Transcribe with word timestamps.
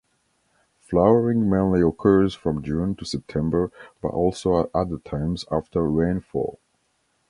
Flowering 0.79 1.47
mainly 1.47 1.79
occurs 1.81 2.33
from 2.33 2.63
June 2.63 2.95
to 2.95 3.05
September 3.05 3.71
but 4.01 4.07
also 4.07 4.61
at 4.63 4.71
other 4.73 4.97
times 4.97 5.45
after 5.51 5.87
rainfall. 5.87 6.59